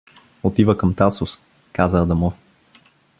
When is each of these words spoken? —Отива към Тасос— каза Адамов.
—Отива 0.43 0.77
към 0.77 0.93
Тасос— 0.95 1.39
каза 1.73 2.01
Адамов. 2.01 2.33